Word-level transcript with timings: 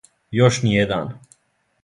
Још 0.37 0.57
ни 0.63 0.71
један. 0.77 1.13